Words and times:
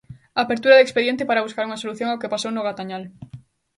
Apertura 0.43 0.75
de 0.77 0.85
expediente 0.87 1.27
para 1.29 1.45
buscar 1.47 1.63
unha 1.65 1.81
solución 1.83 2.09
ao 2.11 2.19
que 2.21 2.31
pasou 2.33 2.51
no 2.53 2.65
Gatañal. 2.67 3.03